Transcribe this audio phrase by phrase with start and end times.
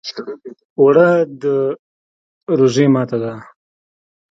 [0.79, 1.09] اوړه
[1.41, 1.43] د
[2.59, 3.33] روژې ماته ده